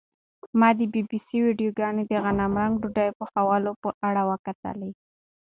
ما 0.59 0.69
د 0.77 0.79
بي 0.91 1.01
بي 1.09 1.19
سي 1.27 1.37
ویډیوګانې 1.45 2.03
د 2.07 2.13
غنمرنګه 2.23 2.79
ډوډۍ 2.81 3.09
پخولو 3.17 3.71
په 3.81 3.89
اړه 4.07 4.21
وکتلې. 4.31 4.91